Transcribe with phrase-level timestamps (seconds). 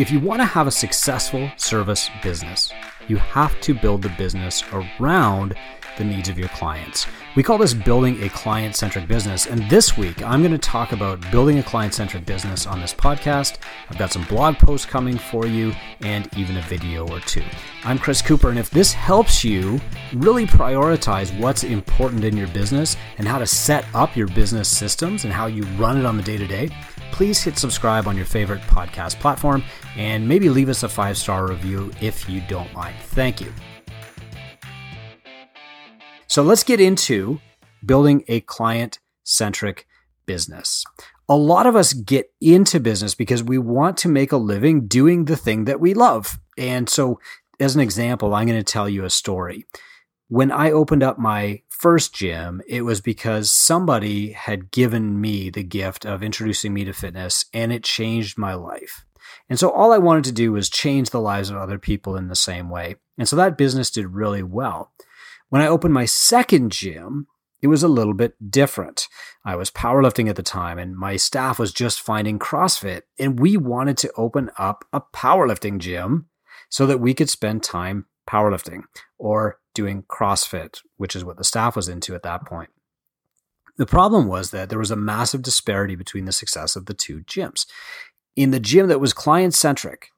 [0.00, 2.72] If you want to have a successful service business,
[3.06, 5.54] you have to build the business around
[5.98, 7.06] the needs of your clients.
[7.36, 9.46] We call this building a client centric business.
[9.46, 12.94] And this week, I'm going to talk about building a client centric business on this
[12.94, 13.58] podcast.
[13.90, 17.44] I've got some blog posts coming for you and even a video or two.
[17.84, 18.48] I'm Chris Cooper.
[18.48, 19.78] And if this helps you
[20.14, 25.24] really prioritize what's important in your business and how to set up your business systems
[25.24, 26.70] and how you run it on the day to day,
[27.12, 29.62] please hit subscribe on your favorite podcast platform
[29.96, 32.96] and maybe leave us a five star review if you don't mind.
[33.08, 33.52] Thank you.
[36.26, 37.40] So let's get into
[37.84, 39.86] building a client centric
[40.26, 40.84] business.
[41.28, 45.24] A lot of us get into business because we want to make a living doing
[45.24, 46.38] the thing that we love.
[46.56, 47.20] And so,
[47.58, 49.66] as an example, I'm going to tell you a story.
[50.28, 55.64] When I opened up my first gym, it was because somebody had given me the
[55.64, 59.04] gift of introducing me to fitness and it changed my life.
[59.48, 62.28] And so all I wanted to do was change the lives of other people in
[62.28, 62.96] the same way.
[63.18, 64.92] And so that business did really well.
[65.48, 67.26] When I opened my second gym,
[67.60, 69.08] it was a little bit different.
[69.44, 73.56] I was powerlifting at the time and my staff was just finding CrossFit and we
[73.56, 76.26] wanted to open up a powerlifting gym
[76.68, 78.82] so that we could spend time powerlifting
[79.18, 82.70] or doing CrossFit, which is what the staff was into at that point.
[83.76, 87.20] The problem was that there was a massive disparity between the success of the two
[87.20, 87.66] gyms.
[88.36, 90.10] In the gym that was client centric,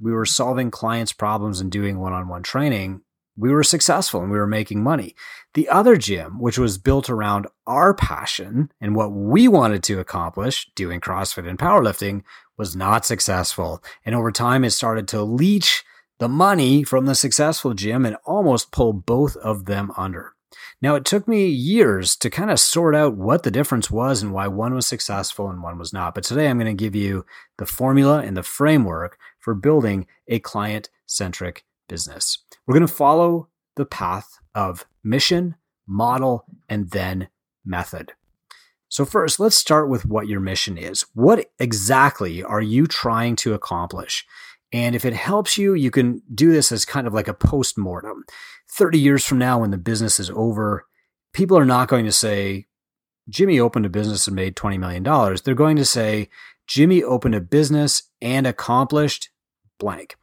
[0.00, 3.02] we were solving clients' problems and doing one on one training
[3.38, 5.14] we were successful and we were making money.
[5.54, 10.68] The other gym, which was built around our passion and what we wanted to accomplish,
[10.74, 12.24] doing CrossFit and powerlifting,
[12.56, 13.82] was not successful.
[14.04, 15.84] And over time, it started to leach
[16.18, 20.34] the money from the successful gym and almost pull both of them under.
[20.80, 24.32] Now, it took me years to kind of sort out what the difference was and
[24.32, 26.14] why one was successful and one was not.
[26.14, 27.26] But today I'm going to give you
[27.58, 32.38] the formula and the framework for building a client centric business.
[32.66, 37.28] We're going to follow the path of mission, model, and then
[37.64, 38.12] method.
[38.90, 41.04] So, first, let's start with what your mission is.
[41.12, 44.26] What exactly are you trying to accomplish?
[44.72, 47.78] And if it helps you, you can do this as kind of like a post
[47.78, 48.24] mortem.
[48.70, 50.86] 30 years from now, when the business is over,
[51.32, 52.66] people are not going to say,
[53.28, 55.02] Jimmy opened a business and made $20 million.
[55.44, 56.28] They're going to say,
[56.66, 59.30] Jimmy opened a business and accomplished
[59.78, 60.16] blank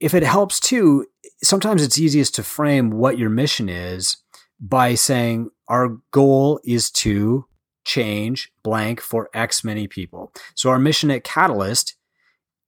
[0.00, 1.06] if it helps too,
[1.42, 4.18] sometimes it's easiest to frame what your mission is
[4.60, 7.46] by saying our goal is to
[7.84, 10.32] change blank for X many people.
[10.54, 11.95] So our mission at Catalyst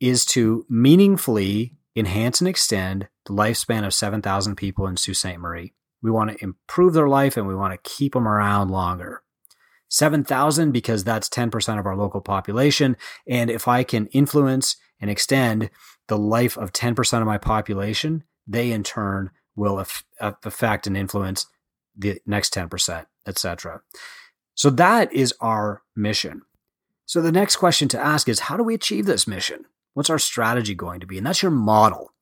[0.00, 5.38] is to meaningfully enhance and extend the lifespan of 7,000 people in Sault Ste.
[5.38, 5.72] Marie.
[6.00, 9.22] We want to improve their life and we want to keep them around longer.
[9.88, 12.96] 7,000 because that's 10% of our local population.
[13.26, 15.70] And if I can influence and extend
[16.08, 19.84] the life of 10% of my population, they in turn will
[20.20, 21.46] affect and influence
[21.96, 23.80] the next 10%, etc.
[24.54, 26.42] So that is our mission.
[27.06, 29.64] So the next question to ask is how do we achieve this mission?
[29.98, 31.18] What's our strategy going to be?
[31.18, 32.12] And that's your model.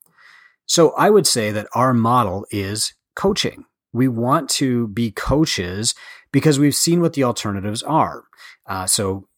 [0.64, 3.66] So I would say that our model is coaching.
[3.92, 5.94] We want to be coaches
[6.32, 8.24] because we've seen what the alternatives are.
[8.64, 9.28] Uh, so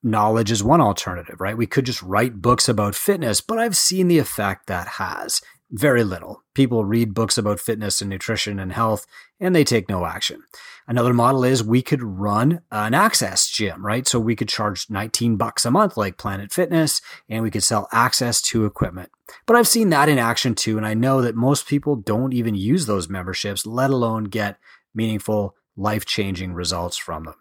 [0.00, 1.58] knowledge is one alternative, right?
[1.58, 5.42] We could just write books about fitness, but I've seen the effect that has.
[5.70, 6.42] Very little.
[6.54, 9.06] People read books about fitness and nutrition and health
[9.38, 10.42] and they take no action.
[10.86, 14.06] Another model is we could run an access gym, right?
[14.06, 17.86] So we could charge 19 bucks a month like Planet Fitness and we could sell
[17.92, 19.10] access to equipment.
[19.46, 20.78] But I've seen that in action too.
[20.78, 24.58] And I know that most people don't even use those memberships, let alone get
[24.94, 27.34] meaningful, life changing results from them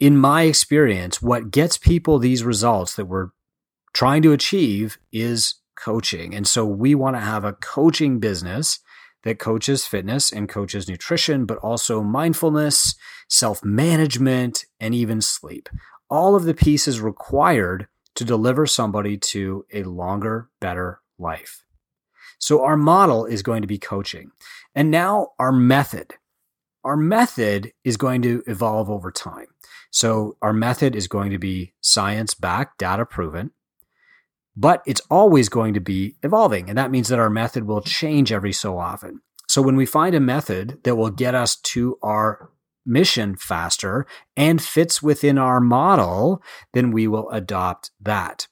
[0.00, 3.30] in my experience, what gets people these results that we're
[3.92, 6.34] trying to achieve is coaching.
[6.34, 8.80] And so we want to have a coaching business
[9.22, 12.94] that coaches fitness and coaches nutrition, but also mindfulness,
[13.28, 15.68] self management, and even sleep.
[16.10, 21.64] All of the pieces required to deliver somebody to a longer, better life.
[22.38, 24.30] So our model is going to be coaching.
[24.74, 26.14] And now our method.
[26.84, 29.46] Our method is going to evolve over time.
[29.90, 33.50] So our method is going to be science backed, data proven,
[34.58, 36.68] but it's always going to be evolving.
[36.68, 39.20] And that means that our method will change every so often.
[39.46, 42.50] So when we find a method that will get us to our
[42.84, 44.04] mission faster
[44.36, 48.48] and fits within our model, then we will adopt that.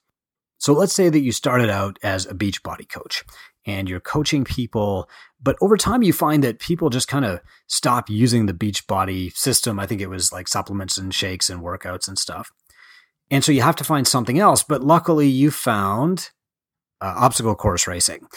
[0.59, 3.25] So let's say that you started out as a Beachbody coach
[3.65, 5.09] and you're coaching people.
[5.43, 9.77] But over time, you find that people just kind of stop using the Beachbody system.
[9.77, 12.49] I think it was like supplements and shakes and workouts and stuff.
[13.29, 14.63] And so you have to find something else.
[14.63, 16.31] But luckily, you found
[17.01, 18.27] uh, obstacle course racing.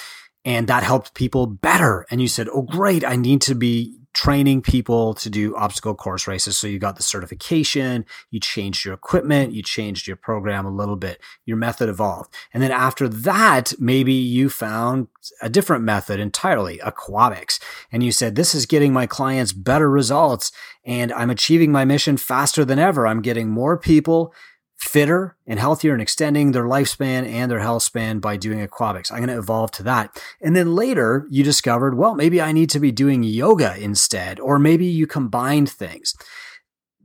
[0.45, 2.07] And that helped people better.
[2.11, 3.05] And you said, Oh, great.
[3.05, 6.59] I need to be training people to do obstacle course races.
[6.59, 10.97] So you got the certification, you changed your equipment, you changed your program a little
[10.97, 12.35] bit, your method evolved.
[12.53, 15.09] And then after that, maybe you found
[15.41, 17.61] a different method entirely, aquatics.
[17.93, 20.51] And you said, this is getting my clients better results
[20.85, 23.07] and I'm achieving my mission faster than ever.
[23.07, 24.35] I'm getting more people
[24.81, 29.13] fitter and healthier and extending their lifespan and their health span by doing aquatics.
[29.13, 30.21] I'm going to evolve to that.
[30.41, 34.59] And then later you discovered, well, maybe I need to be doing yoga instead, or
[34.59, 36.15] maybe you combined things.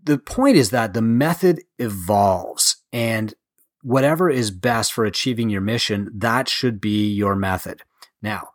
[0.01, 3.33] The point is that the method evolves and
[3.81, 7.81] whatever is best for achieving your mission, that should be your method.
[8.21, 8.49] Now,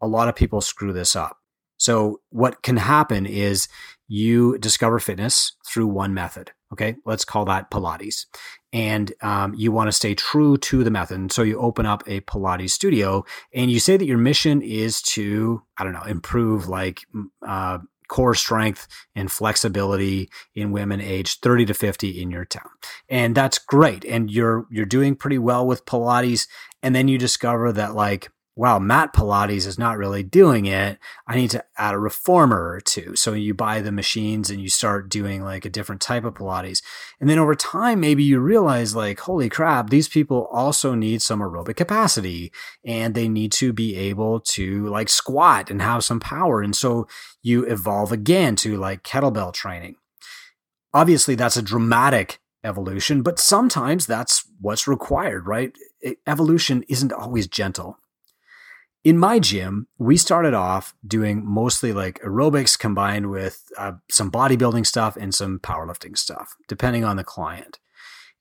[0.00, 1.38] a lot of people screw this up.
[1.78, 3.66] So what can happen is
[4.08, 6.52] you discover fitness through one method.
[6.72, 8.26] Okay, let's call that Pilates.
[8.72, 11.18] And um, you want to stay true to the method.
[11.18, 13.24] And so you open up a Pilates studio
[13.54, 17.00] and you say that your mission is to, I don't know, improve like
[17.46, 17.78] uh,
[18.08, 22.68] core strength and flexibility in women aged 30 to 50 in your town.
[23.08, 24.04] And that's great.
[24.04, 26.48] And you're you're doing pretty well with Pilates.
[26.82, 30.98] And then you discover that like wow, mat Pilates is not really doing it.
[31.28, 33.14] I need to add a reformer or two.
[33.14, 36.82] So you buy the machines and you start doing like a different type of Pilates.
[37.20, 41.38] And then over time, maybe you realize like, holy crap, these people also need some
[41.38, 42.50] aerobic capacity
[42.84, 46.60] and they need to be able to like squat and have some power.
[46.60, 47.06] And so
[47.40, 49.94] you evolve again to like kettlebell training.
[50.92, 55.78] Obviously, that's a dramatic evolution, but sometimes that's what's required, right?
[56.26, 58.00] Evolution isn't always gentle
[59.08, 64.84] in my gym, we started off doing mostly like aerobics combined with uh, some bodybuilding
[64.84, 67.78] stuff and some powerlifting stuff, depending on the client.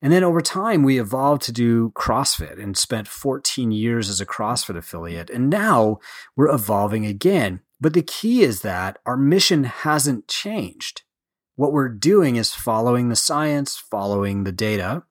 [0.01, 4.25] And then over time, we evolved to do CrossFit and spent 14 years as a
[4.25, 5.29] CrossFit affiliate.
[5.29, 5.99] And now
[6.35, 7.61] we're evolving again.
[7.79, 11.03] But the key is that our mission hasn't changed.
[11.55, 15.03] What we're doing is following the science, following the data,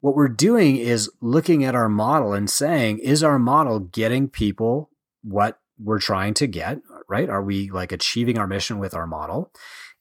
[0.00, 4.90] what we're doing is looking at our model and saying, is our model getting people
[5.22, 7.28] what we're trying to get, right?
[7.28, 9.52] Are we like achieving our mission with our model?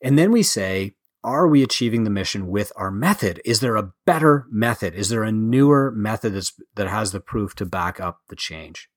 [0.01, 3.41] And then we say, are we achieving the mission with our method?
[3.43, 4.93] Is there a better method?
[4.93, 8.89] Is there a newer method that's, that has the proof to back up the change?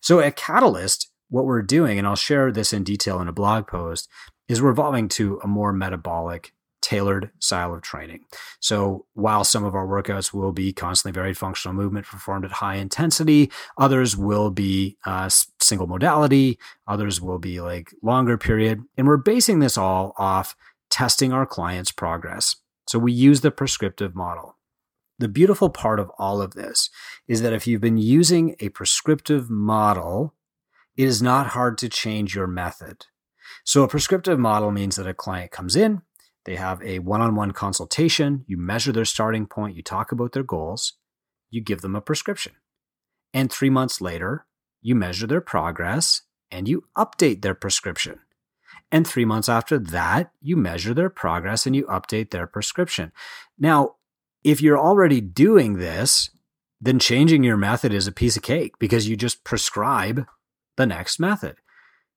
[0.00, 3.66] So at Catalyst, what we're doing, and I'll share this in detail in a blog
[3.66, 4.08] post,
[4.48, 6.52] is we're evolving to a more metabolic
[6.92, 8.20] tailored style of training.
[8.60, 12.74] So while some of our workouts will be constantly varied functional movement performed at high
[12.74, 18.82] intensity, others will be uh, single modality, others will be like longer period.
[18.98, 20.54] And we're basing this all off
[20.90, 22.56] testing our clients' progress.
[22.86, 24.58] So we use the prescriptive model.
[25.18, 26.90] The beautiful part of all of this
[27.26, 30.34] is that if you've been using a prescriptive model,
[30.96, 33.06] it is not hard to change your method.
[33.64, 36.02] So a prescriptive model means that a client comes in,
[36.44, 38.44] they have a one on one consultation.
[38.46, 39.76] You measure their starting point.
[39.76, 40.94] You talk about their goals.
[41.50, 42.52] You give them a prescription.
[43.32, 44.46] And three months later,
[44.80, 48.20] you measure their progress and you update their prescription.
[48.90, 53.12] And three months after that, you measure their progress and you update their prescription.
[53.58, 53.96] Now,
[54.44, 56.30] if you're already doing this,
[56.80, 60.26] then changing your method is a piece of cake because you just prescribe
[60.76, 61.56] the next method.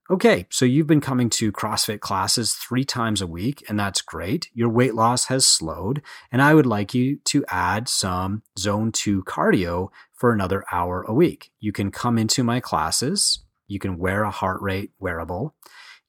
[0.07, 4.51] Okay, so you've been coming to CrossFit classes three times a week, and that's great.
[4.53, 9.23] Your weight loss has slowed, and I would like you to add some zone two
[9.23, 11.49] cardio for another hour a week.
[11.59, 15.55] You can come into my classes, you can wear a heart rate wearable,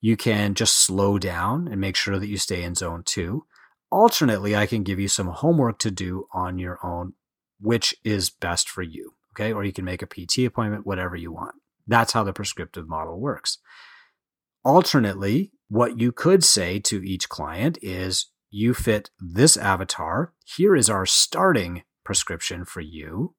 [0.02, 3.46] you can just slow down and make sure that you stay in zone two.
[3.90, 7.14] Alternately, I can give you some homework to do on your own,
[7.62, 9.14] which is best for you.
[9.32, 11.54] Okay, or you can make a PT appointment, whatever you want.
[11.86, 13.58] That's how the prescriptive model works.
[14.64, 20.32] Alternately, what you could say to each client is you fit this avatar.
[20.44, 23.34] Here is our starting prescription for you.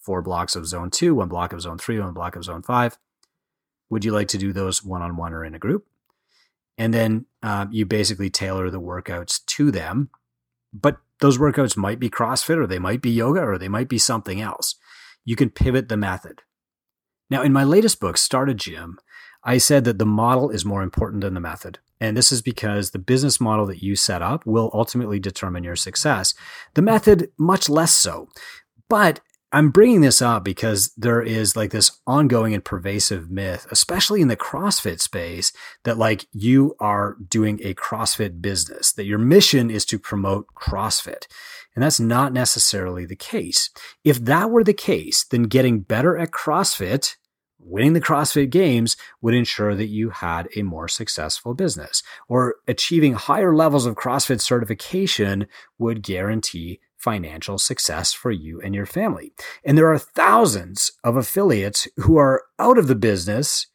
[0.00, 2.98] Four blocks of zone two, one block of zone three, one block of zone five.
[3.90, 5.86] Would you like to do those one on one or in a group?
[6.78, 10.10] And then uh, you basically tailor the workouts to them.
[10.72, 13.98] But those workouts might be CrossFit or they might be yoga or they might be
[13.98, 14.74] something else.
[15.24, 16.42] You can pivot the method.
[17.30, 18.98] Now, in my latest book, Start a Gym,
[19.42, 21.78] I said that the model is more important than the method.
[22.00, 25.76] And this is because the business model that you set up will ultimately determine your
[25.76, 26.34] success.
[26.74, 28.28] The method, much less so.
[28.88, 29.20] But
[29.52, 34.28] I'm bringing this up because there is like this ongoing and pervasive myth, especially in
[34.28, 35.52] the CrossFit space,
[35.84, 41.26] that like you are doing a CrossFit business, that your mission is to promote CrossFit.
[41.76, 43.70] And that's not necessarily the case.
[44.02, 47.16] If that were the case, then getting better at CrossFit,
[47.58, 53.12] winning the CrossFit games would ensure that you had a more successful business or achieving
[53.12, 55.46] higher levels of CrossFit certification
[55.78, 59.32] would guarantee financial success for you and your family.
[59.62, 63.66] And there are thousands of affiliates who are out of the business,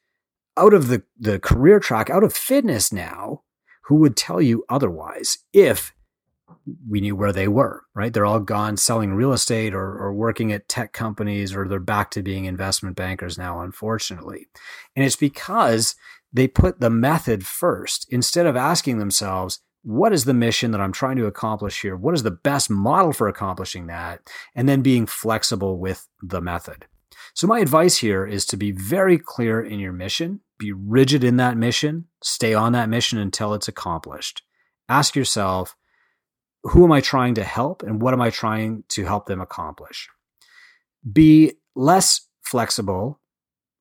[0.57, 3.43] out of the, the career track, out of fitness now,
[3.83, 5.93] who would tell you otherwise if
[6.87, 8.13] we knew where they were, right?
[8.13, 12.11] They're all gone selling real estate or, or working at tech companies, or they're back
[12.11, 14.47] to being investment bankers now, unfortunately.
[14.95, 15.95] And it's because
[16.31, 20.91] they put the method first instead of asking themselves, what is the mission that I'm
[20.91, 21.95] trying to accomplish here?
[21.95, 24.21] What is the best model for accomplishing that?
[24.55, 26.85] And then being flexible with the method.
[27.33, 31.37] So, my advice here is to be very clear in your mission, be rigid in
[31.37, 34.43] that mission, stay on that mission until it's accomplished.
[34.87, 35.75] Ask yourself,
[36.63, 40.09] who am I trying to help and what am I trying to help them accomplish?
[41.11, 43.19] Be less flexible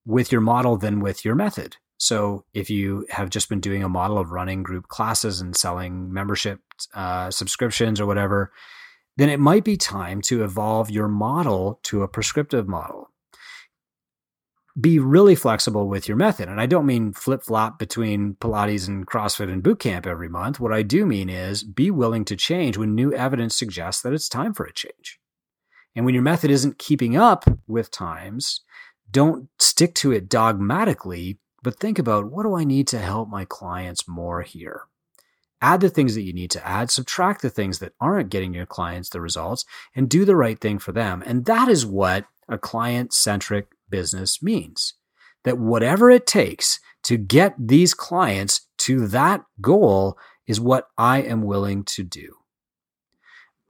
[0.07, 1.77] with your model than with your method.
[1.99, 6.11] So if you have just been doing a model of running group classes and selling
[6.13, 6.61] membership
[6.95, 8.53] uh, subscriptions or whatever,
[9.19, 13.11] then it might be time to evolve your model to a prescriptive model.
[14.81, 16.49] Be really flexible with your method.
[16.49, 20.61] And I don't mean flip flop between Pilates and CrossFit and boot camp every month.
[20.61, 24.29] What I do mean is be willing to change when new evidence suggests that it's
[24.29, 25.19] time for a change.
[25.97, 28.61] And when your method isn't keeping up with times,
[29.11, 33.45] don't stick to it dogmatically, but think about what do I need to help my
[33.45, 34.83] clients more here?
[35.61, 38.67] Add the things that you need to add, subtract the things that aren't getting your
[38.67, 41.23] clients the results, and do the right thing for them.
[41.27, 44.95] And that is what a client centric business means.
[45.45, 51.43] That whatever it takes to get these clients to that goal is what I am
[51.43, 52.37] willing to do.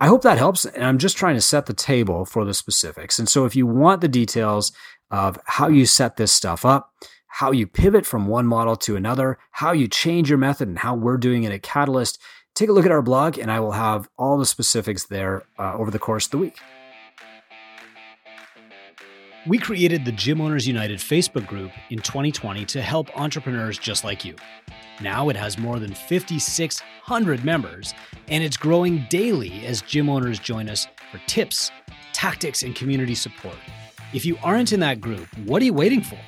[0.01, 0.65] I hope that helps.
[0.65, 3.19] And I'm just trying to set the table for the specifics.
[3.19, 4.73] And so if you want the details
[5.11, 6.93] of how you set this stuff up,
[7.27, 10.95] how you pivot from one model to another, how you change your method, and how
[10.95, 12.19] we're doing it at Catalyst,
[12.55, 15.75] take a look at our blog, and I will have all the specifics there uh,
[15.75, 16.59] over the course of the week.
[19.47, 24.23] We created the Gym Owners United Facebook group in 2020 to help entrepreneurs just like
[24.23, 24.37] you.
[25.01, 27.95] Now it has more than 5,600 members,
[28.29, 31.71] and it's growing daily as gym owners join us for tips,
[32.13, 33.57] tactics, and community support.
[34.13, 36.19] If you aren't in that group, what are you waiting for?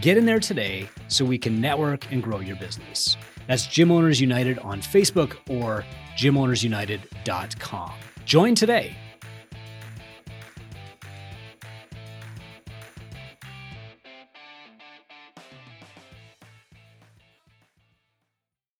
[0.00, 3.18] Get in there today so we can network and grow your business.
[3.46, 5.84] That's Gym Owners United on Facebook or
[6.16, 7.92] gymownersunited.com.
[8.24, 8.96] Join today